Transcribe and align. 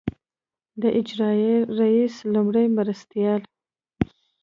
د 0.81 0.83
اجرائیه 0.99 1.57
رییس 1.79 2.15
لومړي 2.33 2.65
مرستیال. 2.77 3.41